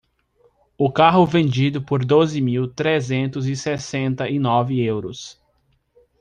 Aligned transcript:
O 0.79 0.91
carro 0.91 1.27
vendido 1.27 1.79
por 1.79 2.03
doze 2.03 2.41
mil 2.41 2.67
trezentos 2.67 3.45
e 3.45 3.55
sessenta 3.55 4.27
e 4.27 4.39
nove 4.39 4.81
euros. 4.81 5.39